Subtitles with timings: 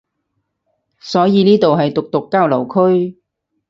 [0.99, 3.19] 所以呢度係毒毒交流區